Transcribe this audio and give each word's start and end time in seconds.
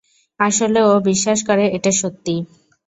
আসলে, 0.39 0.79
ও 0.81 0.93
বিশ্বাস 1.01 1.39
করে 1.43 1.65
এটা 1.67 1.91
সত্যি। 2.01 2.35